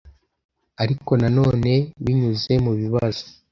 [0.83, 3.25] ariko nanone binyuze mubibazo